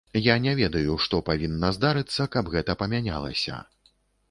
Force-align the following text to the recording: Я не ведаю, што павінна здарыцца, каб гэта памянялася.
Я 0.27 0.35
не 0.45 0.53
ведаю, 0.59 0.95
што 1.07 1.19
павінна 1.27 1.69
здарыцца, 1.77 2.27
каб 2.37 2.51
гэта 2.57 2.79
памянялася. 2.83 3.63